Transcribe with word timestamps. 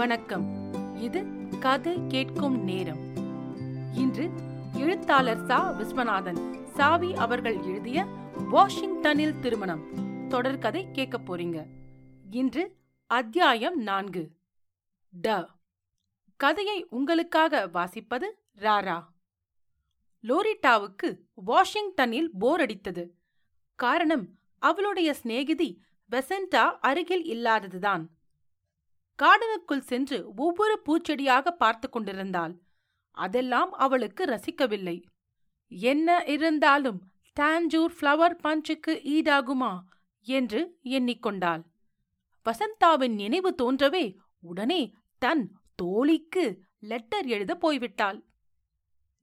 வணக்கம். 0.00 0.72
இது 0.96 1.24
கதை 1.60 2.06
கேட்கும் 2.08 2.64
நேரம். 2.64 3.16
இன்று 3.94 4.30
எழுத்தாளர் 4.74 5.46
சா. 5.46 5.72
விஸ்வநாதன் 5.72 6.64
சாவி 6.64 7.14
அவர்கள் 7.14 7.62
எழுதிய 7.62 8.04
வாஷிங்டனில் 8.48 9.38
திருமணம். 9.40 9.86
தொடர்கதை 10.28 10.90
கேட்க 10.90 11.18
போறீங்க. 11.18 11.66
இன்று 12.30 12.76
அத்தியாயம் 13.06 13.82
நான்கு. 13.82 14.30
ட. 15.22 15.46
கதையை 16.36 16.86
உங்களுக்காக 16.90 17.70
வாசிப்பது 17.74 18.24
ராரா. 18.58 19.04
லோரிட்டாவுக்கு 20.22 21.18
வாஷிங்டனில் 21.34 22.30
போர் 22.38 22.60
அடித்தது. 22.60 23.10
காரணம் 23.74 24.38
அவளுடைய 24.58 25.14
சிநேகிதி 25.14 25.82
வெசண்டா 26.10 26.78
அருகில் 26.80 27.24
இல்லாததுதான். 27.24 28.06
கார்டனுக்குள் 29.22 29.86
சென்று 29.90 30.18
ஒவ்வொரு 30.36 30.74
பூச்செடியாக 30.86 31.50
பார்த்து 31.62 31.86
கொண்டிருந்தாள். 31.88 32.54
அதெல்லாம் 33.16 33.72
அவளுக்கு 33.72 34.24
ரசிக்கவில்லை. 34.24 34.96
என்ன 35.68 36.24
இருந்தாலும் 36.24 37.00
டாஞ்சூர் 37.40 37.94
ஃப்ளவர் 37.96 38.36
பஞ்சுக்கு 38.44 38.92
ஈடாகுமா? 39.16 39.72
என்று 40.26 40.60
எண்ணிக்கொண்டாள். 40.96 41.62
வசந்தாவின் 42.46 43.14
நினைவு 43.14 43.50
தோன்றவே 43.62 44.04
உடனே 44.40 44.82
தன் 45.22 45.44
தோழிக்கு 45.82 46.44
லெட்டர் 46.78 47.26
எழுத 47.26 47.52
போய்விட்டாள். 47.54 48.18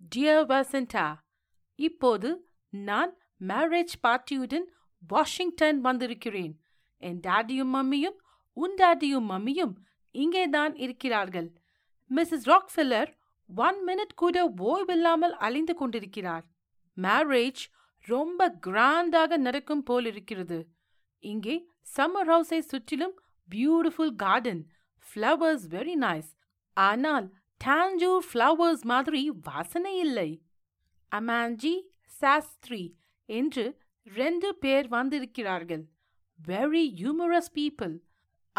டியர் 0.02 0.45
வசந்தா 0.52 1.07
இப்போது 1.79 2.29
நான் 2.69 3.11
மேரேஜ் 3.47 3.95
பார்ட்டியுடன் 4.03 4.67
வாஷிங்டன் 5.07 5.79
வந்திருக்கிறேன். 5.81 6.53
என் 7.02 7.19
டாடியும் 7.19 7.73
மம்மியும் 7.73 8.17
உன் 8.63 8.75
டாடியும் 8.81 9.29
மம்மியும் 9.31 9.73
இங்கேதான் 10.16 10.73
இருக்கிறார்கள். 10.75 11.49
மிஸ்ஸஸ் 12.11 12.47
ராக்ஃபில்லர் 12.52 13.09
ஒன் 13.50 13.80
மினிட் 13.88 14.13
கூட 14.16 14.38
ஓய்வில்லாமல் 14.69 15.36
அலைந்து 15.47 15.73
கொண்டிருக்கிறார். 15.73 16.45
மேரேஜ் 16.97 17.63
ரொம்ப 18.08 18.41
கிராண்டாக 18.67 19.38
நடக்கும் 19.38 19.83
போல் 19.83 20.05
இருக்கிறது 20.05 20.59
இங்கே 21.23 21.55
சம்மர் 21.97 22.30
ஹவுஸை 22.31 22.59
சுற்றிலும் 22.72 23.16
beautiful 23.50 24.13
garden 24.23 24.63
flowers 25.05 25.66
very 25.75 25.95
nice. 26.05 26.31
ஆனால் 26.78 27.28
டான்ஜூர் 27.61 28.25
ஃப்ளவர்ஸ் 28.30 28.83
மாதிரி 28.91 29.22
வாசனை 29.44 29.94
இல்லை. 29.97 30.30
அமான்ஜி 31.11 31.75
சாஸ்திரி 32.22 32.83
என்று 33.30 33.66
ரெண்டு 34.08 34.50
பேர் 34.55 34.88
வந்திருக்கிறார்கள். 34.88 35.83
வெரி 36.39 36.85
ஹியூமரஸ் 37.00 37.52
பீப்புள் 37.55 37.95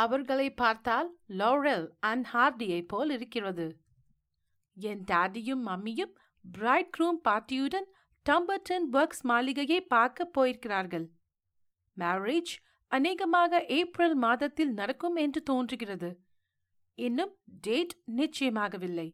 அவர்களை 0.04 0.48
பார்த்தால் 0.52 1.08
லோரல் 1.41 1.86
அண்ட் 2.10 2.27
ஹார்டியை 2.32 2.80
போல் 2.86 3.10
இருக்கிறது. 3.10 3.66
என் 4.77 5.04
டாடியும் 5.10 5.62
மம்மியும் 5.68 6.12
பிரைட் 6.44 6.92
க்ரூம் 6.96 7.20
பார்ட்டியுடன் 7.28 7.88
டம்பர்டன் 8.26 8.86
ஒர்க்ஸ் 8.92 9.24
மாளிகையை 9.30 9.80
பார்க்க 9.94 10.30
போயிருக்கிறார்கள். 10.36 11.06
மேரேஜ் 11.96 12.52
அநேகமாக 12.92 13.60
ஏப்ரல் 13.78 14.14
மாதத்தில் 14.14 14.72
நடக்கும் 14.72 15.16
என்று 15.16 15.41
தோன்றுகிறது. 15.42 16.10
இன்னும் 16.98 17.32
டேட் 17.66 17.94
நிச்சயமாகவில்லை. 18.16 19.08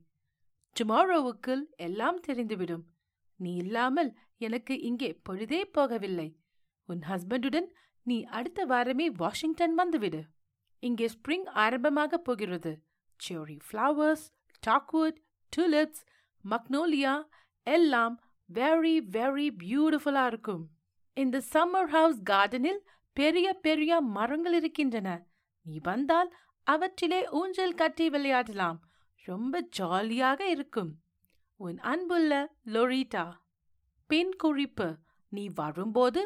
டுமாரோவுக்குள் 0.77 1.65
எல்லாம் 1.87 2.21
தெரிந்துவிடும். 2.27 2.85
நீ 3.41 3.53
இல்லாமல் 3.55 4.11
எனக்கு 4.47 4.75
இங்கே 4.89 5.11
பொழுதே 5.27 5.61
போகவில்லை. 5.77 6.29
உன் 6.89 7.03
ஹஸ்பண்டுடன் 7.11 7.69
நீ 8.07 8.17
அடுத்த 8.39 8.61
வாரமே 8.65 9.07
வாஷிங்டன் 9.23 9.75
வந்துவிடு. 9.75 10.21
இங்கே 10.87 11.07
ஸ்ப்ரிங் 11.15 11.47
ஆரம்பமாக 11.65 12.17
போகிறது. 12.17 12.73
செரி 13.21 13.57
ஃப்ளவர்ஸ் 13.67 14.25
டாக்வுட் 14.67 15.19
டூலிப்ஸ் 15.53 16.03
மக்னோலியா 16.45 17.15
எல்லாம் 17.67 18.15
வெரி 18.49 18.97
வெரி 19.17 19.47
பியூட்டிஃபுல்லா 19.63 20.25
இருக்கும். 20.27 20.65
இந்த 21.17 21.37
சம்மர் 21.53 21.91
ஹவுஸ் 21.97 22.21
கார்டனில் 22.31 22.81
பெரிய 23.17 23.47
பெரிய 23.67 24.01
மரங்கள் 24.17 24.53
இருக்கின்றன. 24.53 25.09
நீ 25.67 25.77
வந்தால் 25.83 26.31
அவற்றிலே 26.67 27.21
ஊஞ்சல் 27.31 27.75
கட்டி 27.75 28.07
விளையாடலாம். 28.11 28.79
ரொம்ப 29.25 29.61
ஜாலியாக 29.79 30.41
இருக்கும். 30.55 30.93
உன் 31.61 31.79
அன்புள்ள 31.93 32.33
லொரிட்டா. 32.75 33.25
பின் 34.11 34.35
குறிப்பு 34.37 34.89
நீ 35.29 35.45
வரும்போது 35.55 36.23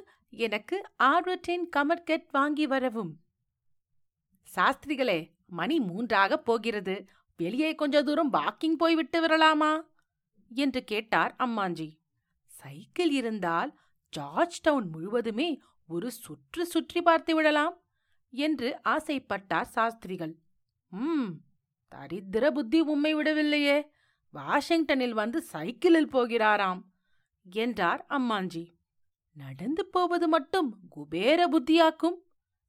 எனக்கு 0.46 0.76
ஆறு 0.96 1.34
டென் 1.42 1.69
கமர்கெட் 1.76 2.26
வாங்கி 2.30 2.66
வரவும். 2.66 3.12
சாஸ்திரிகளே 4.56 5.31
மணி 5.47 5.81
மூன்றாக 5.81 6.38
போகிறது. 6.38 7.09
வெளியே 7.36 7.75
கொஞ்ச 7.75 8.03
தூரம் 8.03 8.32
வாக்கிங் 8.32 8.76
போய்விட்டு 8.76 9.20
விடலாமா? 9.20 9.88
என்று 10.54 10.84
கேட்டார் 10.84 11.34
அம்மாஞ்சி. 11.38 11.98
சைக்கிள் 12.47 13.10
இருந்தால் 13.10 13.78
ஜார்ஜ் 14.08 14.60
டவுன் 14.60 14.88
முழுவதுமே 14.88 15.60
ஒரு 15.87 16.10
சுற்று 16.10 16.66
சுற்றி 16.66 17.03
பார்த்து 17.03 17.34
விடலாம் 17.34 17.82
என்று 18.31 18.81
ஆசைப்பட்டார் 18.84 19.62
சாஸ்திரிகள். 19.62 20.38
ம் 20.88 21.31
தரித்திர 21.97 22.50
புத்தி 22.50 22.81
உம்மை 22.81 23.14
விடவில்லையே. 23.14 23.88
வாஷிங்டனில் 24.31 25.12
வந்து 25.12 25.42
சைக்கிளில் 25.42 26.08
போகிறாராம் 26.08 26.82
என்றார் 27.42 28.06
அம்மாஞ்சி. 28.08 28.75
நடந்து 29.32 29.87
போவது 29.87 30.28
மட்டும் 30.28 30.78
குபேர 30.88 31.48
புத்தியாக்கும் 31.48 32.19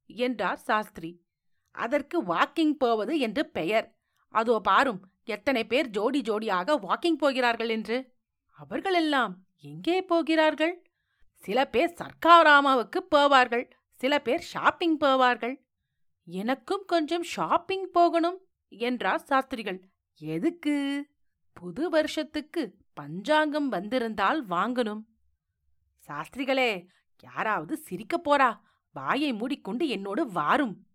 என்றார் 0.06 0.58
சாஸ்திரி. 0.58 1.19
அதற்கு 1.70 2.22
வாக்கிங் 2.22 2.72
போவது 2.72 3.18
என்று 3.18 3.46
பெயர். 3.46 3.96
அதோ 4.28 4.60
பாரும் 4.60 5.10
எத்தனை 5.24 5.66
பேர் 5.66 5.88
ஜோடி 5.88 6.20
ஜோடியாக 6.20 6.76
வாக்கிங் 6.78 7.18
போகிறார்கள் 7.18 7.68
என்று. 7.68 8.14
அவர்களெல்லாம் 8.48 9.46
எங்கே 9.56 10.02
போகிறார்கள்? 10.02 10.82
சில 11.34 11.68
பேர் 11.68 11.96
சர்க்காராமாவுக்கு 11.98 13.00
போவார்கள் 13.10 13.70
சில 13.94 14.18
பேர் 14.18 14.40
ஷாப்பிங் 14.40 14.98
போவார்கள். 14.98 15.60
எனக்கும் 16.24 16.84
கொஞ்சம் 16.86 17.22
ஷாப்பிங் 17.22 17.90
போகணும் 17.90 18.38
என்றார் 18.68 19.20
சாஸ்திரிகள். 19.20 19.90
எதுக்கு? 20.14 21.06
புது 21.52 21.90
வருஷத்துக்கு 21.90 22.76
பஞ்சாங்கம் 22.92 23.68
வந்திருந்தால் 23.68 24.46
வாங்கணும். 24.46 25.02
சாஸ்திரிகளே 26.08 26.86
யாராவது 27.18 27.76
சிரிக்கப் 27.76 28.30
போறா 28.30 28.60
வாயை 28.92 29.32
மூடிக்கொண்டு 29.32 29.88
என்னோடு 29.88 30.30
வாரும். 30.30 30.86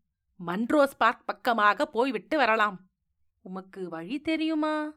மன்ரோஸ் 0.48 0.96
பார்க் 0.98 1.28
பக்கமாக 1.28 1.86
போய்விட்டு 1.86 2.38
வரலாம். 2.38 2.90
உமக்கு 3.42 3.90
வழி 3.90 4.22
தெரியுமா? 4.22 4.94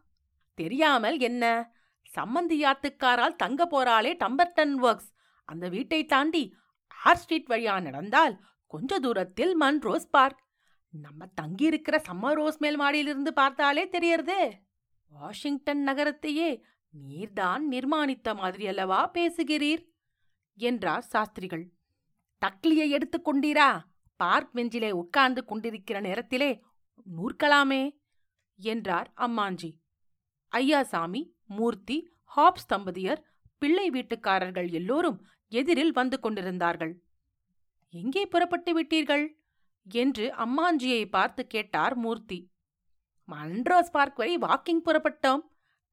தெரியாமல் 0.54 1.18
என்ன? 1.18 1.72
சம்மந்தியாத்துக்காரால் 2.14 3.36
தங்க 3.36 3.68
போறாளே 3.70 4.16
டம்பர்டன் 4.24 4.74
ஒர்க்ஸ் 4.82 5.14
அந்த 5.44 5.68
வீட்டை 5.68 6.04
தாண்டி 6.04 6.56
ஆர் 7.04 7.16
ஸ்ட்ரீட் 7.16 7.46
வழியா 7.46 7.80
நடந்தால் 7.80 8.40
கொஞ்ச 8.66 8.98
தூரத்தில் 8.98 9.60
மன்ரோஸ் 9.60 10.08
பார்க். 10.10 10.46
நம்ம 10.90 11.26
தங்கியிருக்கிற 11.40 12.02
சம்மர் 12.08 12.34
ரோஸ் 12.34 12.58
மேல் 12.58 12.80
மாடியிலிருந்து 12.80 13.28
பார்த்தாலே 13.28 13.88
தெரியறதே. 13.88 14.52
வாஷிங்டன் 15.08 15.86
நகரத்தையே 15.86 16.60
நீர்தான் 17.08 17.62
நிர்மாணித்த 17.70 18.34
மாதிரி 18.34 18.66
அல்லவா 18.66 19.10
பேசுகிறீர்? 19.10 19.88
என்றார் 20.56 21.02
சாஸ்திரிகள். 21.02 21.72
தக்லியை 22.46 22.88
எடுத்துக் 22.88 23.28
கொண்டீரா? 23.28 23.80
பார்க் 24.18 24.54
பெஞ்சிலே 24.54 24.90
உட்கார்ந்து 24.90 25.44
கொண்டிருக்கிற 25.44 26.00
நேரத்திலே 26.00 26.62
நூற்கலாமே! 27.16 27.82
என்றார் 28.58 29.12
அம்மாஞ்சி. 29.16 29.70
ஐயாசாமி 30.52 31.30
மூர்த்தி 31.46 31.96
ஹாப்ஸ் 32.36 32.70
தம்பதியர் 32.72 33.20
பிள்ளை 33.58 33.90
வீட்டுக்காரர்கள் 33.90 34.68
எல்லோரும் 34.72 35.18
எதிரில் 35.48 35.92
வந்து 35.92 36.20
கொண்டிருந்தார்கள். 36.20 36.94
எங்கே 37.94 38.26
புறப்பட்டு 38.26 38.82
விட்டீர்கள்? 38.82 39.24
என்று 39.86 40.34
அம்மாஞ்சியை 40.36 41.08
பார்த்து 41.08 41.46
கேட்டார் 41.46 41.96
மூர்த்தி. 41.96 42.38
மன்ரோஸ் 43.28 43.92
பார்க் 43.92 44.16
வரை 44.16 44.38
வாக்கிங் 44.38 44.84
புறப்பட்டோம். 44.84 45.42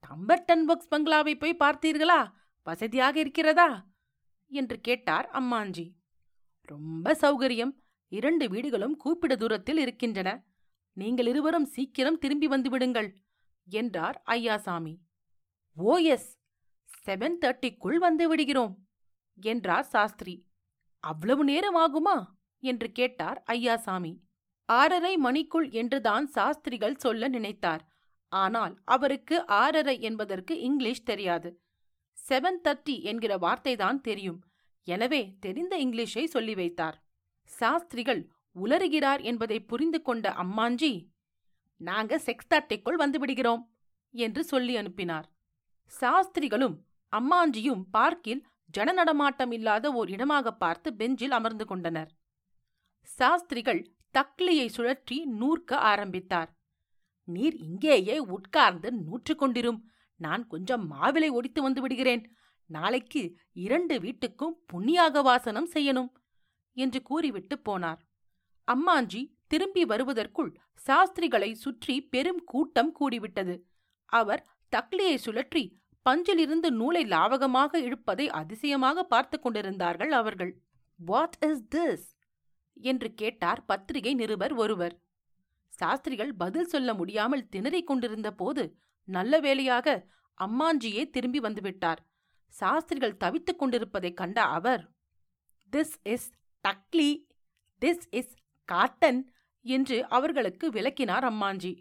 டம்பர்டன் 0.04 0.66
ஒர்க்ஸ் 0.68 0.92
பங்களாவை 0.92 1.34
போய் 1.36 1.58
பார்த்தீர்களா? 1.60 2.20
வசதியாக 2.68 3.20
இருக்கிறதா? 3.20 3.70
என்று 4.52 4.80
கேட்டார் 4.80 5.30
அம்மாஞ்சி. 5.34 5.86
ரொம்ப 6.62 7.18
சௌகரியம். 7.22 7.74
இரண்டு 8.18 8.46
வீடுகளும் 8.50 8.96
கூப்பிட 8.96 9.36
தூரத்தில் 9.36 9.78
இருக்கின்றன. 9.78 10.30
நீங்கள் 10.98 11.28
இருவரும் 11.28 11.66
சீக்கிரம் 11.66 12.18
திரும்பி 12.18 12.48
வந்துவிடுங்கள் 12.48 13.10
என்றார் 13.68 14.24
ஐயாசாமி. 14.28 14.94
ஓ 15.78 15.96
எஸ் 15.98 16.30
செவன் 17.06 17.38
தேர்ட்டிக்குள் 17.42 17.96
வந்து 17.96 18.28
விடுகிறோம் 18.28 18.76
என்றார் 19.38 19.86
சாஸ்திரி. 19.86 20.36
அவ்வளவு 21.00 21.44
நேரம் 21.44 21.76
ஆகுமா? 21.76 22.18
என்று 22.64 22.88
கேட்டார் 22.92 23.44
ஐயாசாமி. 23.52 24.14
ஆறரை 24.70 25.14
மணிக்குள் 25.18 25.68
என்றுதான் 25.72 26.26
சாஸ்திரிகள் 26.28 26.96
சொல்ல 26.96 27.30
நினைத்தார். 27.30 27.84
ஆனால் 28.32 28.74
அவருக்கு 28.86 29.36
ஆறரை 29.48 29.96
என்பதற்கு 30.02 30.54
இங்கிலீஷ் 30.60 31.04
தெரியாது. 31.04 31.50
செவன் 32.18 32.60
தர்ட்டி 32.64 32.96
என்கிற 33.02 33.34
வார்த்தைதான் 33.38 34.00
தெரியும். 34.00 34.40
எனவே 34.88 35.22
தெரிந்த 35.40 35.74
இங்கிலீஷை 35.78 36.24
சொல்லி 36.26 36.56
வைத்தார். 36.56 36.98
சாஸ்திரிகள் 37.50 38.22
உலறுகிறார் 38.56 39.22
என்பதை 39.22 39.58
புரிந்து 39.62 40.00
கொண்ட 40.02 40.26
அம்மாஞ்சி 40.44 40.92
நாங்க 41.82 42.20
செக்ஸ் 42.26 42.52
தட்டைக்குள் 42.54 43.00
வந்து 43.04 43.18
விடுகிறோம் 43.20 43.64
என்று 44.14 44.42
சொல்லி 44.44 44.74
அனுப்பினார். 44.78 45.26
சாஸ்திரிகளும் 45.92 46.76
அம்மாஞ்சியும் 47.14 47.84
பார்க்கில் 47.92 48.42
ஜன 48.74 48.92
நடமாட்டம் 48.92 49.52
இல்லாத 49.52 49.92
ஓர் 49.92 50.10
இடமாக 50.10 50.54
பார்த்து 50.54 50.90
பெஞ்சில் 50.94 51.32
அமர்ந்து 51.32 51.66
கொண்டனர். 51.66 52.12
சாஸ்திரிகள் 53.08 53.82
தக்லியை 54.16 54.68
சுழற்றி 54.78 55.18
நூற்க 55.40 55.78
ஆரம்பித்தார். 55.92 56.50
நீர் 57.28 57.56
இங்கேயே 57.68 58.18
உட்கார்ந்து 58.36 58.90
நூற்று 59.04 59.34
கொண்டிரும். 59.36 59.80
நான் 60.20 60.44
கொஞ்சம் 60.48 60.84
மாவிலை 60.92 61.30
ஒடித்து 61.30 61.62
வந்து 61.62 61.82
விடுகிறேன். 61.82 62.24
நாளைக்கு 62.70 63.22
இரண்டு 63.66 63.96
வீட்டுக்கும் 64.00 64.56
புண்ணியாக 64.74 65.22
வாசனம் 65.22 65.70
செய்யணும். 65.74 66.10
என்று 66.76 67.00
கூறிவிட்டு 67.02 67.56
போனார். 67.68 68.02
அம்மாஞ்சி 68.68 69.22
திரும்பி 69.48 69.84
வருவதற்குள் 69.86 70.52
சாஸ்திரிகளை 70.88 71.52
சுற்றி 71.54 71.96
பெரும் 72.14 72.42
கூட்டம் 72.44 72.92
கூடிவிட்டது. 73.00 73.56
அவர் 74.12 74.42
தக்லியை 74.72 75.18
சுழற்றி 75.26 75.64
பஞ்சிலிருந்து 76.06 76.70
நூலை 76.70 77.04
லாவகமாக 77.06 77.80
இழுப்பதை 77.80 78.26
அதிசயமாக 78.32 79.04
பார்த்து 79.04 79.38
கொண்டிருந்தார்கள் 79.40 80.12
அவர்கள். 80.12 80.52
வாட் 81.00 81.38
இஸ் 81.42 81.64
திஸ் 81.76 82.08
என்று 82.78 83.10
கேட்டார் 83.14 83.62
பத்திரிகை 83.66 84.14
நிருபர் 84.14 84.54
ஒருவர். 84.54 84.96
சாஸ்திரிகள் 85.74 86.34
பதில் 86.36 86.72
சொல்ல 86.74 86.90
முடியாமல் 86.94 87.48
திணறிக் 87.52 87.88
கொண்டிருந்த 87.88 88.30
போது 88.32 88.64
நல்ல 89.08 89.40
வேளையாக 89.40 89.96
அம்மாஞ்சியே 90.38 91.04
திரும்பி 91.10 91.40
வந்துவிட்டார். 91.40 92.02
சாஸ்திரிகள் 92.56 93.20
தவித்துக் 93.24 93.60
கொண்டிருப்பதைக் 93.60 94.18
கண்ட 94.18 94.40
அவர் 94.58 94.84
this 95.74 95.96
is 96.14 96.28
takli 96.66 97.28
this 97.82 98.06
is 98.10 98.34
cotton 98.64 99.32
என்று 99.62 100.08
அவர்களுக்கு 100.08 100.70
விளக்கினார் 100.70 101.24
அம்மாஞ்சி. 101.24 101.74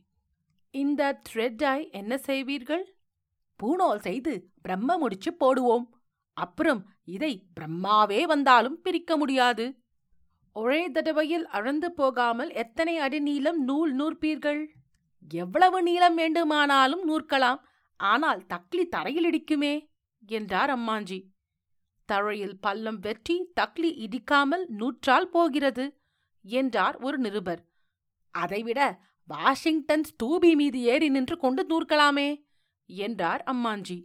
இந்த 0.70 1.20
த்ரெட்டாய் 1.28 1.90
என்ன 1.90 2.16
செய்வீர்கள்? 2.16 2.84
பூணோல் 3.60 3.98
செய்து 3.98 4.32
பிரம்ம 4.62 4.96
முடிச்சு 4.98 5.36
போடுவோம். 5.40 5.84
அப்புறம் 6.36 6.80
இதை 7.04 7.32
பிரம்மாவே 7.54 8.22
வந்தாலும் 8.26 8.80
பிரிக்க 8.80 9.16
முடியாது. 9.16 9.66
ஒரே 10.52 10.90
தடவையில் 10.90 11.46
அழந்து 11.46 11.92
போகாமல் 11.92 12.50
எத்தனை 12.50 12.98
அடி 12.98 13.18
நீளம் 13.18 13.64
நூல் 13.64 13.92
நூற்பீர்கள்? 13.94 14.66
எவ்வளவு 15.30 15.82
நீளம் 15.82 16.14
வேண்டுமானாலும் 16.14 17.04
நூற்கலாம். 17.08 17.60
ஆனால் 17.96 18.46
தக்லி 18.48 18.84
தரையில் 18.88 19.24
இடிக்குமே 19.24 19.74
என்றார் 20.26 20.70
அம்மாஞ்சி. 20.70 21.18
தழையில் 22.04 22.56
பள்ளம் 22.60 22.98
வெற்றி 22.98 23.36
தக்லி 23.60 23.90
இடிக்காமல் 24.04 24.64
நூற்றால் 24.66 25.28
போகிறது 25.28 25.84
என்றார் 26.44 26.96
ஒரு 26.96 27.18
நிருபர். 27.18 27.62
அதைவிட 28.30 28.80
வாஷிங்டன் 29.28 30.04
ஸ்டூபி 30.04 30.54
மீது 30.54 30.80
ஏறி 30.82 31.08
நின்று 31.08 31.36
கொண்டு 31.36 31.62
தூர்க்கலாமே 31.66 32.28
என்றார் 32.86 33.42
அம்மாஞ்சி. 33.46 33.98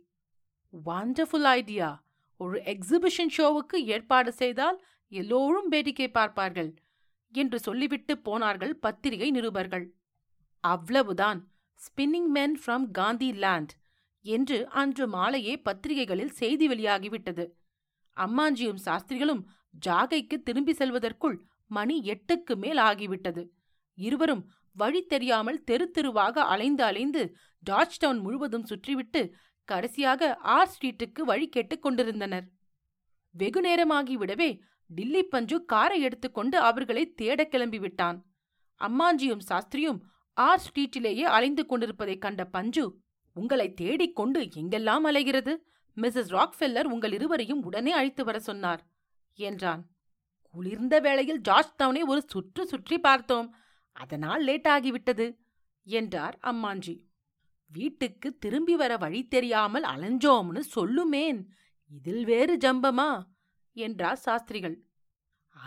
வண்டர்ஃபுல் 0.74 1.48
ஐடியா 1.60 1.90
ஒரு 2.38 2.57
எக்ஸிபிஷன் 2.63 3.34
ஷோவுக்கு 3.38 3.78
ஏற்பாடு 3.86 4.31
செய்தால் 4.31 4.78
எல்லோரும் 5.12 5.68
வேடிக்கை 5.68 6.07
பார்ப்பார்கள் 6.12 6.72
என்று 7.34 7.60
சொல்லிவிட்டு 7.60 8.18
போனார்கள் 8.18 8.74
பத்திரிகை 8.80 9.30
நிருபர்கள். 9.31 9.86
அவ்வளவுதான். 10.63 11.40
Spinning 11.80 12.31
men 12.36 12.56
from 12.62 12.86
Gandhi 12.92 13.30
land 13.34 13.74
என்று 14.25 14.57
அன்று 14.69 15.06
மாலையே 15.07 15.54
பத்திரிகைகளில் 15.57 16.38
செய்தி 16.42 16.68
வெளியாகிவிட்டது. 16.68 17.45
அம்மாஞ்சியும் 18.19 18.75
சாஸ்திரிகளும் 18.75 19.50
ஜாகைக்கு 19.86 20.42
திரும்பி 20.44 20.74
செல்வதற்குள் 20.74 21.38
மணி 21.68 22.01
எட்டுக்கு 22.04 22.56
மேல் 22.56 22.77
ஆகிவிட்டது. 22.77 23.48
இருவரும் 23.94 24.51
வழி 24.74 25.01
தெரியாமல் 25.06 25.63
தெரு 25.63 25.92
தெருவாக 25.92 26.44
அலைந்து 26.44 26.83
அலைந்து 26.83 27.36
ஜார்ஜ் 27.60 27.98
டவுன் 27.98 28.19
முழுவதும் 28.19 28.66
சுற்றிவிட்டு 28.66 29.31
கடைசியாக 29.63 30.36
ஆர் 30.36 30.69
ஸ்ட்ரீட்டுக்கு 30.69 31.21
வழி 31.21 31.50
கேட்டுக் 31.50 31.81
கொண்டிருந்தனர். 31.81 32.48
வெகு 33.31 33.62
நேரமாகிவிடவே 33.62 34.60
டில்லி 34.88 35.24
பஞ்சு 35.24 35.66
காரை 35.66 36.01
எடுத்துக்கொண்டு 36.01 36.57
அவர்களை 36.60 37.13
தேடக் 37.21 37.54
கிளம்பிவிட்டான். 37.54 38.21
அம்மாஞ்சியும் 38.81 39.39
சாஸ்திரியும் 39.50 40.00
ஆர் 40.33 40.62
ஸ்ட்ரீட்டிலேயே 40.66 41.21
அலைந்து 41.21 41.66
கொண்டிருப்பதைக் 41.66 42.21
கண்ட 42.21 42.45
பஞ்சு 42.45 43.00
உங்களை 43.33 43.74
தேடிக்கொண்டு 43.74 44.42
எங்கெல்லாம் 44.56 45.06
அலைகிறது? 45.06 45.56
மிஸ்ஸஸ் 45.97 46.31
ராக்ஃபெல்லர் 46.31 46.83
உங்கள் 46.83 47.12
இருவரையும் 47.12 47.63
உடனே 47.63 47.91
அழைத்து 47.91 48.24
வர 48.24 48.39
சொன்னார். 48.39 48.88
என்றான். 49.33 49.88
குளிர்ந்த 50.50 51.00
வேளையில் 51.00 51.39
ஜார்ஜ் 51.39 51.75
டவுனை 51.83 52.01
ஒரு 52.06 52.21
சுற்று 52.27 52.68
சுற்றி 52.68 53.00
பார்த்தோம். 53.00 53.56
அதனால் 53.91 54.44
லேட் 54.44 54.68
ஆகிவிட்டது 54.69 55.38
என்றார் 55.83 56.39
அம்மாஞ்சி. 56.44 57.01
வீட்டுக்கு 57.65 58.38
திரும்பி 58.38 58.75
வர 58.75 58.97
வழி 58.97 59.27
தெரியாமல் 59.27 59.83
அலைஞ்சோம்னு 59.83 60.62
சொல்லுமேன் 60.75 61.45
இதில் 61.86 62.25
வேறு 62.25 62.57
ஜம்பமா? 62.57 63.24
என்றார் 63.74 64.18
சாஸ்திரிகள். 64.18 64.85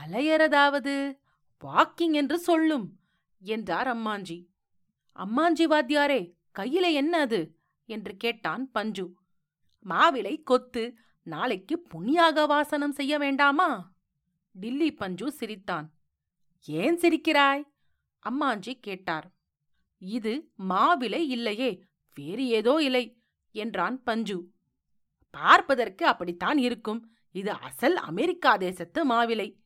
அலையறதாவது 0.05 1.19
வாக்கிங் 1.65 2.13
என்று 2.13 2.39
சொல்லும் 2.39 2.99
என்றார் 3.39 3.87
அம்மாஞ்சி. 3.87 4.47
அம்மாஞ்சி 5.17 5.65
வாத்தியாரே 5.67 6.35
கையில 6.59 6.93
என்ன 6.93 7.21
அது? 7.21 7.59
என்று 7.85 8.17
கேட்டான் 8.17 8.71
பஞ்சு. 8.71 9.17
மாவிலை 9.85 10.43
கொத்து 10.43 10.97
நாளைக்கு 11.23 11.79
புண்ணியாக 11.79 12.47
வாசனம் 12.47 12.93
செய்ய 12.93 13.19
வேண்டாமா? 13.19 13.95
டில்லி 14.53 14.93
பஞ்சு 14.93 15.33
சிரித்தான். 15.33 15.95
ஏன் 16.65 16.99
சிரிக்கிறாய்? 16.99 17.63
அம்மாஞ்சி 18.25 18.81
கேட்டார். 18.81 19.27
இது 19.99 20.53
மாவிலை 20.69 21.19
இல்லையே 21.19 21.83
வேறு 22.15 22.47
ஏதோ 22.47 22.83
இலை 22.83 23.23
என்றான் 23.53 24.03
பஞ்சு. 24.03 24.51
பார்ப்பதற்கு 25.31 26.07
அப்படித்தான் 26.07 26.59
இருக்கும். 26.59 27.13
இது 27.31 27.53
அசல் 27.53 27.97
அமெரிக்கா 27.97 28.57
தேசத்து 28.57 29.11
மாவிலை 29.11 29.59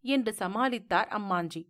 என்று 0.00 0.32
சமாளித்தார் 0.38 1.08
அம்மாஞ்சி. 1.08 1.62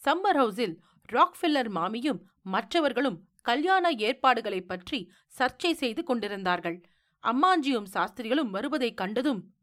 சம்மர் 0.00 0.38
ஹவுஸில் 0.40 0.76
ராக்ஃபில்லர் 1.12 1.68
மாமியும் 1.68 2.20
மற்றவர்களும் 2.40 3.29
கல்யாண 3.42 3.90
ஏற்பாடுகளைப் 3.90 4.68
பற்றி 4.68 5.10
சர்ச்சை 5.38 5.72
செய்து 5.72 6.04
கொண்டிருந்தார்கள். 6.04 6.84
அம்மாஞ்சியும் 7.22 7.84
சாஸ்திரிகளும் 7.84 8.50
வருவதைக் 8.50 8.96
கண்டதும் 8.96 9.54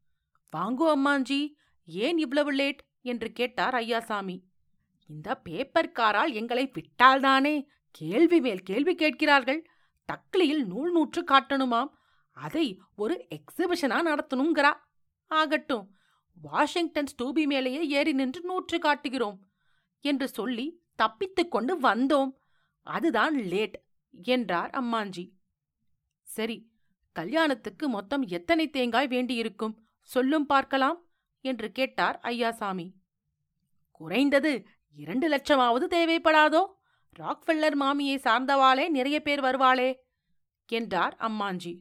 வாங்கோ 0.58 0.94
அம்மாஞ்சி 0.96 1.54
ஏன் 1.86 2.18
இவ்வளவு 2.18 2.52
லேட்? 2.52 2.86
என்று 3.02 3.32
கேட்டார் 3.32 3.74
ஐயாசாமி. 3.74 4.42
இந்த 5.08 5.42
பேப்பர்காரால் 5.50 6.34
எங்களை 6.34 6.72
விட்டால்தானே? 6.72 7.66
கேள்வி 7.92 8.40
மேல் 8.40 8.62
கேள்வி 8.62 8.96
கேட்கிறார்கள். 8.96 9.70
தக்லியில் 10.06 10.66
நூல் 10.66 10.92
நூற்று 10.92 11.24
காட்டணுமாம். 11.24 11.88
அதை 12.32 12.82
ஒரு 12.96 13.28
எக்ஸிபிஷனா 13.30 14.02
நடத்தணுங்கிறா? 14.06 14.74
ஆகட்டும் 15.28 15.96
வாஷிங்டன் 16.42 17.08
ஸ்டூபி 17.08 17.46
மேலேயே 17.46 17.88
ஏறி 17.88 18.12
நின்று 18.12 18.42
நூற்று 18.42 18.80
காட்டுகிறோம் 18.80 19.40
என்று 20.02 20.28
சொல்லி 20.28 20.82
தப்பித்துக் 20.96 21.52
கொண்டு 21.52 21.80
வந்தோம். 21.80 22.32
அதுதான் 22.88 23.36
லேட் 23.44 23.78
என்றார் 24.12 24.70
அம்மாஞ்சி. 24.70 25.30
சரி 26.28 26.58
கல்யாணத்துக்கு 27.12 27.90
மொத்தம் 27.90 28.22
எத்தனை 28.22 28.70
தேங்காய் 28.70 29.08
வேண்டியிருக்கும்? 29.08 29.76
சொல்லும் 30.02 30.46
பார்க்கலாம் 30.46 31.00
என்று 31.42 31.72
கேட்டார் 31.72 32.20
ஐயாசாமி. 32.24 32.88
குறைந்தது 33.92 34.66
இரண்டு 34.96 35.28
லட்சமாவது 35.30 35.86
தேவைப்படாதோ? 35.96 36.62
ராக்ஃபெல்லர் 37.20 37.76
மாமியை 37.76 38.18
சார்ந்தவாளே 38.18 38.90
நிறைய 38.90 39.22
பேர் 39.22 39.42
வருவாளே 39.42 39.90
என்றார் 40.66 41.16
அம்மாஞ்சி. 41.20 41.74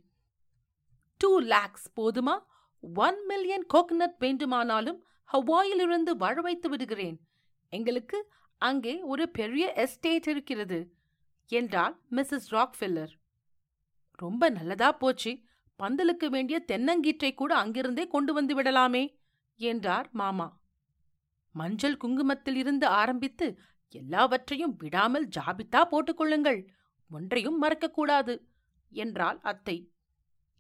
டூ 1.17 1.39
லேக்ஸ் 1.39 1.89
போதுமா? 2.01 2.35
ஒன் 2.81 3.27
மில்லியன் 3.27 3.67
கோகனட் 3.75 4.19
வேண்டுமானாலும் 4.19 5.05
ஹவாயிலிருந்து 5.33 6.13
வர 6.17 6.41
வைத்து 6.41 6.69
விடுகிறேன். 6.69 7.17
எங்களுக்கு 7.73 8.19
அங்கே 8.57 9.03
ஒரு 9.03 9.25
பெரிய 9.31 9.73
எஸ்டேட் 9.73 10.29
இருக்கிறது. 10.29 10.96
என்றாள் 11.47 11.95
மிஸ்ஸஸ் 12.11 12.49
ராக்ஃபில்லர். 12.51 13.13
ரொம்ப 14.15 14.49
நல்லதா 14.49 14.93
போச்சு. 14.93 15.33
பந்தலுக்கு 15.79 16.27
வேண்டிய 16.27 16.65
தென்னங்கீற்றை 16.69 17.35
கூட 17.35 17.57
அங்கிருந்தே 17.57 18.07
கொண்டு 18.07 18.33
வந்து 18.33 18.63
விடலாமே 18.63 19.15
என்றார் 19.57 20.09
மாமா. 20.13 20.61
மஞ்சள் 21.51 21.97
குங்குமத்தில் 21.97 22.55
இருந்து 22.55 22.87
ஆரம்பித்து 22.87 23.59
எல்லாவற்றையும் 23.89 24.77
விடாமல் 24.77 25.29
ஜாபித்தா 25.29 25.81
போட்டுக்கொள்ளுங்கள் 25.91 26.67
ஒன்றையும் 27.07 27.63
மறக்கக்கூடாது 27.63 28.35
என்றாள் 28.89 29.39
அத்தை. 29.43 29.91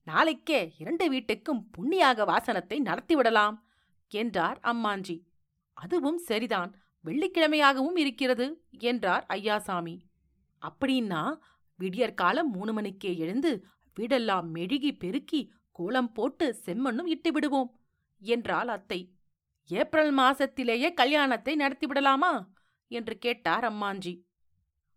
நாளைக்கே 0.03 0.75
இரண்டு 0.79 1.11
வீட்டுக்கும் 1.13 1.63
புண்ணியாக 1.77 2.25
வாசனத்தை 2.25 2.81
நடத்திவிடலாம் 2.81 3.57
என்றார் 4.09 4.61
அம்மாஞ்சி. 4.63 5.17
அதுவும் 5.73 6.19
சரிதான். 6.19 6.71
வெள்ளிக்கிழமையாகவும் 7.05 7.97
இருக்கிறது 7.97 8.47
என்றார் 8.71 9.27
ஐயாசாமி. 9.29 10.06
அப்படின்னா 10.69 11.23
விடியற்காலம் 11.79 12.51
மூணு 12.53 12.73
மணிக்கே 12.73 13.17
எழுந்து 13.17 13.67
வீடெல்லாம் 13.97 14.47
மெழுகி 14.55 14.93
பெருக்கி 14.99 15.41
கோலம் 15.71 16.13
போட்டு 16.13 16.47
செம்மண்ணும் 16.65 17.07
இட்டு 17.07 17.33
விடுவோம் 17.33 17.71
என்றாள் 18.23 18.69
அத்தை. 18.69 19.01
ஏப்ரல் 19.71 20.13
மாசத்திலேயே 20.19 20.89
கல்யாணத்தை 20.95 21.57
நடத்திவிடலாமா 21.57 22.33
என்று 22.91 23.19
கேட்டார் 23.19 23.65
அம்மாஞ்சி. 23.65 24.15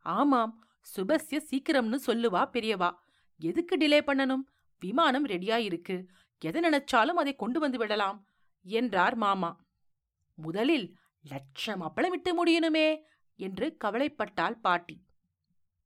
ஆமாம் 0.06 0.54
சுபஸ்ய 0.96 1.40
சீக்கிரம்னு 1.50 1.98
சொல்லுவா 2.06 2.42
பெரியவா. 2.54 2.90
எதுக்கு 3.40 3.78
டிலே 3.78 4.00
பண்ணணும்? 4.06 4.44
விமானம் 4.82 5.28
ரெடியா 5.28 5.58
இருக்கு 5.58 5.98
எதை 6.42 6.60
நினைச்சாலும் 6.62 7.20
அதை 7.22 7.36
கொண்டு 7.36 7.60
வந்து 7.60 7.78
விடலாம் 7.78 8.20
என்றார் 8.66 9.16
மாமா. 9.16 9.52
முதலில் 10.38 10.88
லட்சம் 11.26 11.82
அப்பளமிட்டு 11.82 12.32
முடியணுமே 12.40 12.88
என்று 13.40 13.78
கவலைப்பட்டாள் 13.84 14.62
பாட்டி. 14.62 14.96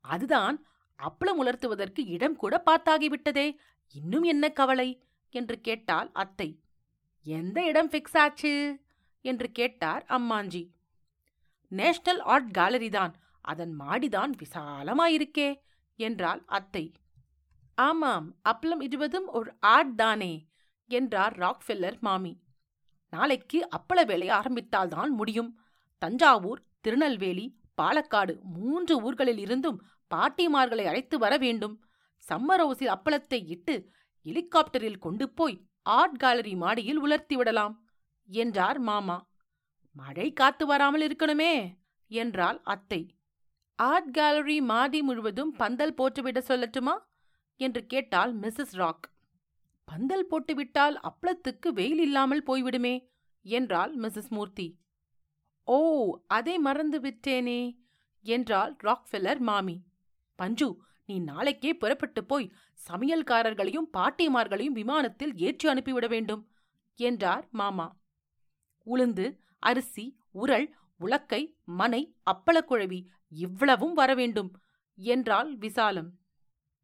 அதுதான் 0.03 0.65
அப்பளம் 0.99 1.39
உலர்த்துவதற்கு 1.39 2.01
இடம் 2.07 2.35
கூட 2.35 2.63
பார்த்தாகிவிட்டதே. 2.65 3.55
இன்னும் 3.93 4.23
என்ன 4.23 4.49
கவலை? 4.49 4.89
என்று 5.29 5.61
கேட்டாள் 5.61 6.09
அத்தை. 6.13 6.61
எந்த 7.25 7.65
இடம் 7.65 7.89
ஃபிக்ஸ் 7.89 8.17
ஆச்சு? 8.17 8.79
என்று 9.21 9.51
கேட்டார் 9.51 10.05
அம்மாஞ்சி. 10.09 10.63
நேஷனல் 11.71 12.19
ஆர்ட் 12.19 12.51
கேலரி 12.51 12.89
தான். 12.89 13.13
அதன் 13.41 13.79
மாடிதான் 13.79 14.33
விசாலமாயிருக்கே 14.37 15.49
என்றாள் 15.99 16.43
அத்தை. 16.45 16.91
ஆமாம் 17.75 18.35
அப்பளம் 18.49 18.81
இடுவதும் 18.81 19.27
ஒரு 19.27 19.51
ஆர்ட் 19.59 19.95
தானே 19.95 20.33
என்றார் 20.89 21.37
ராக்ஃபெல்லர் 21.37 21.99
மாமி. 21.99 22.33
நாளைக்கு 23.09 23.67
அப்பள 23.77 24.05
வேலை 24.05 24.29
ஆரம்பித்தால்தான் 24.29 25.09
முடியும். 25.09 25.51
தஞ்சாவூர் 25.97 26.61
திருநெல்வேலி 26.81 27.45
பாலக்காடு 27.81 28.33
மூன்று 28.53 29.01
ஊர்களில் 29.01 29.37
இருந்தும் 29.37 29.79
பாட்டிமார்களை 30.13 30.85
அழைத்து 30.91 31.15
வர 31.17 31.33
வேண்டும். 31.37 31.75
சம்மர் 32.25 32.63
ஹவுஸில் 32.63 32.93
அப்பளத்தை 32.95 33.39
இட்டு 33.45 33.75
ஹெலிகாப்டரில் 34.25 35.03
கொண்டு 35.05 35.25
போய் 35.29 35.57
ஆர்ட் 35.89 36.17
கேலரி 36.17 36.53
மாடியில் 36.55 36.99
உலர்த்தி 36.99 37.35
விடலாம் 37.35 37.75
என்றார் 38.29 38.79
மாமா. 38.79 39.17
மழை 39.95 40.27
காத்து 40.33 40.65
வராமல் 40.65 41.03
இருக்கணுமே 41.07 41.53
என்றாள் 42.11 42.59
அத்தை. 42.63 43.01
ஆர்ட் 43.79 44.11
கேலரி 44.11 44.57
மாடி 44.61 44.99
முழுவதும் 45.01 45.51
பந்தல் 45.51 45.97
போட்டுவிட 45.97 46.39
சொல்லட்டுமா? 46.47 46.95
என்று 47.59 47.81
கேட்டாள் 47.85 48.31
மிஸ்ஸஸ் 48.35 48.75
ராக். 48.81 49.05
பந்தல் 49.87 50.27
போட்டுவிட்டால் 50.27 50.95
அப்பளத்துக்கு 51.09 51.69
வெயில் 51.69 51.99
இல்லாமல் 51.99 52.43
போய்விடுமே 52.47 52.95
என்றாள் 53.45 53.93
மிஸ்ஸஸ் 53.97 54.31
மூர்த்தி. 54.35 54.67
ஓ 55.67 55.77
அதை 56.27 56.55
மறந்து 56.57 56.99
விட்டேனே 56.99 57.61
என்றாள் 58.25 58.73
ராக்ஃபெல்லர் 58.83 59.41
மாமி. 59.49 59.75
அஞ்சு 60.43 60.67
நீ 61.09 61.15
நாளைக்கே 61.21 61.71
புறப்பட்டு 61.73 62.21
போய் 62.23 62.51
சமையல்காரர்களையும் 62.79 63.89
பாட்டிமார்களையும் 63.97 64.77
விமானத்தில் 64.79 65.33
ஏற்றி 65.37 65.67
அனுப்பிவிட 65.69 66.07
வேண்டும் 66.07 66.43
என்றார் 66.99 67.45
மாமா. 67.51 67.87
உளுந்து 68.87 69.25
அரிசி 69.63 70.05
உரள் 70.35 70.67
உலக்கை 70.99 71.41
மனை 71.71 72.01
அப்பளக்குழவி 72.31 72.99
இவ்வளவும் 73.35 73.93
வரவேண்டும் 73.93 74.51
என்றாள் 74.99 75.51
விசாலம். 75.55 76.09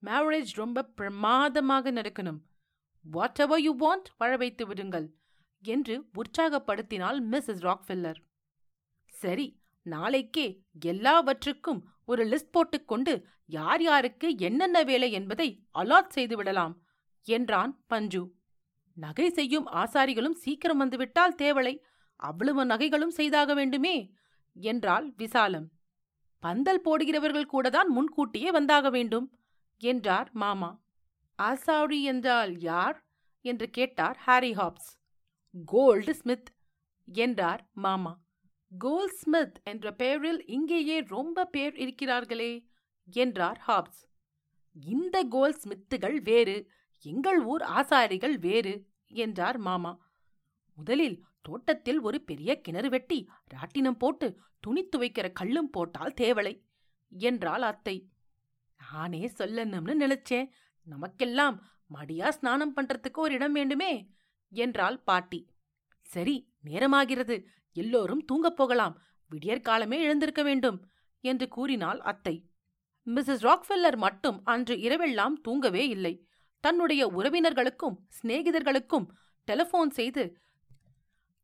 மேரேஜ் 0.04 0.52
ரொம்ப 0.56 0.86
பிரமாதமாக 0.98 1.92
நடக்கணும். 1.92 2.40
வாட் 3.06 3.40
எவர் 3.40 3.62
யூ 3.62 3.72
வாண்ட் 3.78 4.10
வர 4.18 4.32
வைத்து 4.38 4.64
விடுங்கள் 4.66 5.08
என்று 5.64 5.96
உற்சாகப்படுத்தினாள் 6.18 7.20
மிஸ்ஸஸ் 7.32 7.64
ராக்ஃபில்லர் 7.68 8.20
சரி 9.14 9.48
நாளைக்கே 9.86 10.48
எல்லாவற்றுக்கும் 10.86 11.82
ஒரு 12.10 12.26
லிஸ்ட் 12.26 12.52
போட்டுக்கொண்டு 12.52 13.14
யார் 13.46 13.82
யாருக்கு 13.82 14.28
என்னென்ன 14.38 14.84
வேலை 14.84 15.12
என்பதை 15.12 15.48
அலாட் 15.74 16.14
செய்துவிடலாம் 16.16 16.74
என்றான் 17.28 17.84
பஞ்சு. 17.88 18.22
நகை 18.96 19.30
செய்யும் 19.30 19.68
ஆசாரிகளும் 19.68 20.36
சீக்கிரம் 20.36 20.78
வந்துவிட்டால் 20.78 21.36
தேவலை 21.36 21.74
அவ்வளவு 22.16 22.66
நகைகளும் 22.66 23.12
செய்தாக 23.12 23.54
வேண்டுமே 23.54 23.96
என்றாள் 24.54 25.14
விசாலம். 25.18 25.68
பந்தல் 26.40 26.82
போடுகிறவர்கள் 26.82 27.50
கூடதான் 27.54 27.88
முன்கூட்டியே 27.88 28.52
வந்தாக 28.52 28.90
வேண்டும் 28.90 29.28
என்றார் 29.82 30.30
மாமா. 30.34 30.72
ஆசாரி 31.40 32.04
என்றால் 32.04 32.60
யார்? 32.60 32.98
என்று 33.46 33.70
கேட்டார் 33.70 34.18
ஹாரி 34.18 34.52
ஹாப்ஸ். 34.54 34.90
கோல்டு 35.66 36.16
ஸ்மித் 36.16 36.50
என்றார் 37.08 37.70
மாமா. 37.74 38.14
கோல்ஸ்மித் 38.72 39.58
என்ற 39.64 39.94
பெயரில் 39.94 40.42
இங்கேயே 40.46 40.98
ரொம்ப 41.08 41.46
பேர் 41.46 41.76
இருக்கிறார்களே 41.76 42.52
என்றார் 43.10 43.60
ஹாப்ஸ். 43.68 44.02
இந்த 44.76 45.24
கோல்ஸ்மித்துகள் 45.32 46.18
வேறு 46.22 46.58
எங்கள் 47.06 47.40
ஊர் 47.44 47.62
ஆசாரிகள் 47.62 48.36
வேறு 48.40 48.74
என்றார் 49.08 49.58
மாமா. 49.58 49.94
முதலில் 50.78 51.18
தோட்டத்தில் 51.42 52.00
ஒரு 52.00 52.18
பெரிய 52.22 52.62
கிணறு 52.62 52.90
வெட்டி 52.90 53.20
ராட்டினம் 53.54 53.98
போட்டு 53.98 54.28
துணி 54.60 54.84
துவைக்கிற 54.86 55.28
கல்லும் 55.32 55.70
போட்டால் 55.70 56.18
தேவலை 56.22 56.54
என்றாள் 57.12 57.62
அத்தை. 57.62 57.98
நானே 58.80 59.24
சொல்லணும்னு 59.38 59.96
நினைச்சேன் 60.04 60.50
நமக்கெல்லாம் 60.88 61.58
மடியா 61.94 62.30
ஸ்நானம் 62.30 62.76
பண்றதுக்கு 62.76 63.20
ஒரு 63.20 63.34
இடம் 63.34 63.52
வேண்டுமே 63.52 63.94
என்றாள் 64.52 65.00
பாட்டி. 65.00 65.42
சரி 66.02 66.36
நேரமாகிறது 66.64 67.36
எல்லோரும் 67.74 68.26
தூங்கப் 68.26 68.56
போகலாம். 68.56 69.02
விடியற்காலமே 69.32 69.94
எழுந்திருக்க 69.94 70.44
வேண்டும் 70.44 70.88
என்று 71.22 71.48
கூறினாள் 71.48 72.00
அத்தை. 72.00 72.46
மிஸ்ஸஸ் 73.06 73.44
ராக்ஃபெல்லர் 73.48 73.98
மட்டும் 73.98 74.42
அன்று 74.44 74.76
இரவெல்லாம் 74.76 75.34
தூங்கவே 75.42 75.88
இல்லை. 75.88 76.28
தன்னுடைய 76.60 77.08
உறவினர்களுக்கும் 77.08 77.98
சிநேகிதர்களுக்கும் 78.22 79.08
டெலிஃபோன் 79.48 79.90
செய்து 79.90 80.38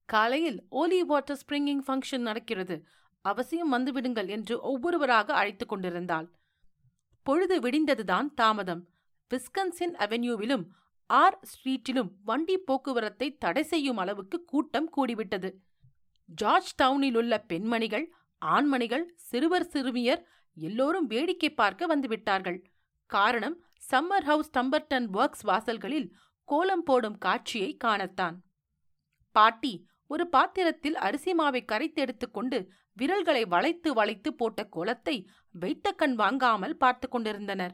காலையில் 0.06 0.66
ஓலி 0.72 1.00
வாட்டர் 1.00 1.40
ஸ்பிரிங்கிங் 1.48 1.82
ஃபங்க்ஷன் 1.88 2.18
நடக்கிறது. 2.18 2.86
அவசியம் 3.22 3.74
வந்துவிடுங்கள் 3.74 4.28
என்று 4.28 4.62
ஒவ்வொருவராக 4.62 5.34
அழைத்துக் 5.34 5.70
கொண்டிருந்தாள். 5.70 6.32
பொழுது 7.24 7.60
விடிந்ததுதான் 7.60 8.34
தாமதம். 8.36 8.88
விஸ்கன்சின் 9.34 9.96
அவென்யூவிலும் 9.98 10.66
ஆர் 11.06 11.40
ஸ்ட்ரீட்டிலும் 11.44 12.12
வண்டி 12.24 12.58
போக்குவரத்தை 12.58 13.38
தடை 13.38 13.64
செய்யும் 13.64 13.98
அளவுக்கு 13.98 14.46
கூட்டம் 14.46 14.92
கூடிவிட்டது. 14.98 15.54
ஜார்ஜ் 16.30 16.72
டவுனிலுள்ள 16.82 17.34
பெண்மணிகள் 17.48 18.06
ஆண்மணிகள் 18.42 19.06
சிறுவர் 19.16 19.70
சிறுமியர் 19.74 20.22
எல்லோரும் 20.58 21.06
வேடிக்கை 21.06 21.50
பார்க்க 21.50 21.96
வந்துவிட்டார்கள். 21.96 22.60
காரணம் 23.10 23.58
சம்மர் 23.92 24.26
ஹவுஸ் 24.30 24.52
டம்பர்டன் 24.58 25.08
ஒர்க்ஸ் 25.14 25.46
வாசல்களில் 25.46 26.08
கோலம் 26.44 26.84
போடும் 26.84 27.18
காட்சியை 27.18 27.78
காணத்தான். 27.84 28.36
பாட்டி 29.32 29.74
ஒரு 30.08 30.28
பாத்திரத்தில் 30.28 30.98
அரிசி 30.98 31.32
மாவை 31.34 31.62
கரைத்தெடுத்துக் 31.72 32.34
கொண்டு 32.34 32.58
விரல்களை 32.94 33.44
வளைத்து 33.46 33.94
வளைத்து 33.94 34.30
போட்ட 34.34 34.60
கோலத்தை 34.66 35.16
வைத்த 35.56 35.92
கண் 35.92 36.16
வாங்காமல் 36.16 36.76
பார்த்து 36.78 37.08
கொண்டிருந்தனர். 37.10 37.74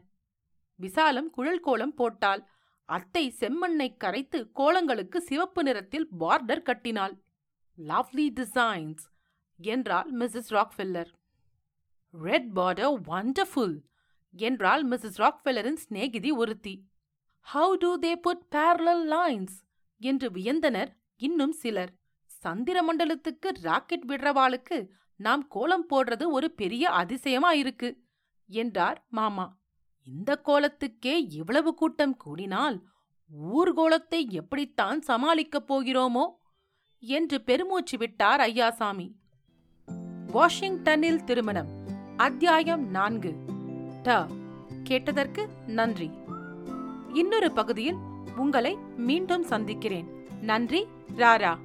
விசாலம் 0.79 1.29
குழல் 1.29 1.60
கோலம் 1.60 1.93
போட்டாள். 1.93 2.41
அத்தை 2.89 3.24
செம்மண்ணை 3.39 3.89
கரைத்து 3.98 4.39
கோலங்களுக்கு 4.60 5.17
சிவப்பு 5.17 5.63
நிறத்தில் 5.63 6.08
பார்டர் 6.20 6.67
கட்டினாள். 6.70 7.13
லவ்லி 7.78 8.28
டிசைன்ஸ் 8.40 9.04
என்றாள் 9.60 10.10
Mrs 10.18 10.50
Rockefeller 10.50 11.12
red 12.13 12.50
border 12.56 12.98
wonderful 13.08 13.75
என்றாள் 14.34 14.88
மிஸ்ஸஸ் 14.88 15.18
ராக்ஃபெல்லரின் 15.18 15.80
சிநேகிதி 15.86 16.32
ஒருத்தி. 16.32 16.75
How 17.48 17.74
do 17.74 17.92
they 18.00 18.16
put 18.16 18.44
parallel 18.56 19.06
lines 19.13 19.58
என்று 20.01 20.30
வியந்தனர் 20.30 20.92
இன்னும் 21.18 21.51
சிலர். 21.51 21.94
சந்திரமண்டலத்துக்கு 22.44 23.50
ராக்கெட் 23.62 24.06
விடுறவாளுக்கு 24.08 24.78
நாம் 25.20 25.48
கோலம் 25.48 25.88
போடுறது 25.90 26.25
ஒரு 26.28 26.51
பெரிய 26.51 26.90
அதிசயமா 26.90 27.51
இருக்கு 27.51 27.90
என்றார் 28.50 29.06
மாமா. 29.10 29.60
இந்த 30.08 30.42
கோலத்துக்கே 30.46 31.16
இவ்வளவு 31.32 31.74
கூட்டம் 31.74 32.16
கூடினால் 32.25 32.78
ஊர்கோலத்தை 33.54 34.22
எப்படித்தான் 34.30 35.00
சமாளிக்கப் 35.08 35.68
போகிறோமோ? 35.68 36.25
என்று 37.03 37.41
பெருமூச்சு 37.41 37.98
விட்டார் 37.98 38.39
ஐயாசாமி. 38.39 39.12
வாஷிங்டனில் 40.27 41.24
திருமணம். 41.24 41.67
அத்தியாயம் 42.17 42.89
நான்கு. 42.89 43.36
ட. 44.03 44.25
கேட்டதற்கு 44.84 45.50
நன்றி. 45.67 46.12
இன்னொரு 47.13 47.51
பகுதியில் 47.51 47.96
உங்களை 48.36 48.77
மீண்டும் 48.98 49.43
சந்திக்கிறேன். 49.43 50.27
நன்றி 50.41 50.88
ராரா. 51.17 51.58